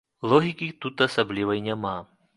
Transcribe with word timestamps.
Логікі 0.31 0.69
тут 0.85 1.05
асаблівай 1.07 1.65
няма. 1.71 1.97